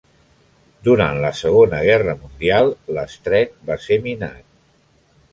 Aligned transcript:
Durant 0.85 1.17
la 1.25 1.29
Segona 1.39 1.81
Guerra 1.87 2.15
Mundial 2.21 2.69
l'estret 2.97 3.53
va 3.69 3.77
ser 3.83 3.99
minat. 4.07 4.49